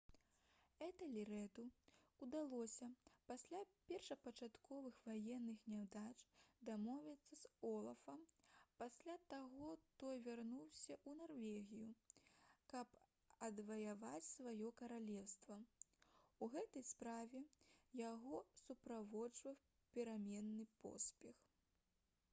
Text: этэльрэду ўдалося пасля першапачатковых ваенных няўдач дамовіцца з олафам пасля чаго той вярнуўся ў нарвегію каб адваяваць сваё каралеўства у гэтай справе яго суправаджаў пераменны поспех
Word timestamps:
этэльрэду 0.83 1.63
ўдалося 2.27 2.87
пасля 3.31 3.59
першапачатковых 3.91 4.95
ваенных 5.09 5.59
няўдач 5.73 6.17
дамовіцца 6.69 7.37
з 7.41 7.51
олафам 7.71 8.23
пасля 8.79 9.17
чаго 9.27 9.69
той 10.05 10.17
вярнуўся 10.29 10.97
ў 11.07 11.11
нарвегію 11.21 11.91
каб 12.73 12.97
адваяваць 13.51 14.27
сваё 14.31 14.73
каралеўства 14.83 15.61
у 16.47 16.51
гэтай 16.57 16.89
справе 16.95 17.45
яго 18.03 18.43
суправаджаў 18.65 19.61
пераменны 19.99 20.69
поспех 20.83 21.49